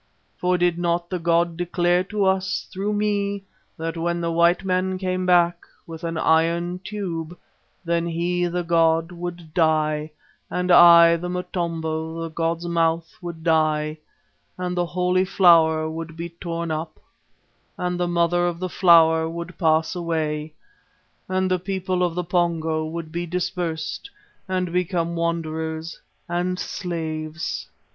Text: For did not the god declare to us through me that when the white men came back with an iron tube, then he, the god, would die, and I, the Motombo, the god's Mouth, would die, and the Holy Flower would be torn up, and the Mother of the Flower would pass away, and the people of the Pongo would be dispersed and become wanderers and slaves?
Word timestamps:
For 0.35 0.57
did 0.57 0.79
not 0.79 1.11
the 1.11 1.19
god 1.19 1.57
declare 1.57 2.03
to 2.05 2.25
us 2.25 2.67
through 2.73 2.91
me 2.91 3.43
that 3.77 3.95
when 3.97 4.19
the 4.19 4.31
white 4.31 4.65
men 4.65 4.97
came 4.97 5.27
back 5.27 5.59
with 5.85 6.03
an 6.03 6.17
iron 6.17 6.79
tube, 6.79 7.37
then 7.85 8.07
he, 8.07 8.47
the 8.47 8.63
god, 8.63 9.11
would 9.11 9.53
die, 9.53 10.09
and 10.49 10.71
I, 10.71 11.17
the 11.17 11.29
Motombo, 11.29 12.19
the 12.23 12.29
god's 12.31 12.65
Mouth, 12.67 13.13
would 13.21 13.43
die, 13.43 13.99
and 14.57 14.75
the 14.75 14.87
Holy 14.87 15.23
Flower 15.23 15.87
would 15.87 16.17
be 16.17 16.29
torn 16.29 16.71
up, 16.71 16.99
and 17.77 17.99
the 17.99 18.07
Mother 18.07 18.47
of 18.47 18.57
the 18.59 18.69
Flower 18.69 19.29
would 19.29 19.55
pass 19.59 19.93
away, 19.95 20.55
and 21.29 21.51
the 21.51 21.59
people 21.59 22.01
of 22.01 22.15
the 22.15 22.23
Pongo 22.23 22.83
would 22.85 23.11
be 23.11 23.27
dispersed 23.27 24.09
and 24.49 24.73
become 24.73 25.15
wanderers 25.15 26.01
and 26.27 26.57
slaves? 26.57 27.69